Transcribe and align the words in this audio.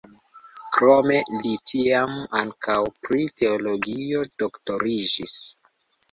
Krome 0.75 1.17
li 1.33 1.49
tiam 1.71 2.15
ankaŭ 2.39 2.77
pri 3.07 3.21
teologio 3.41 4.23
doktoriĝis. 4.43 5.35